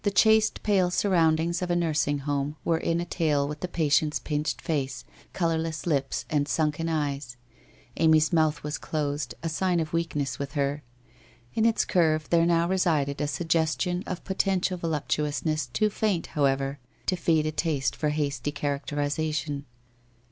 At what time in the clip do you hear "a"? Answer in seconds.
1.69-1.75, 2.99-3.05, 9.43-9.47, 13.21-13.27, 17.45-17.51